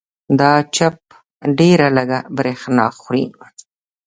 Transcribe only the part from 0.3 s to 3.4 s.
دا چپ ډېره لږه برېښنا خوري.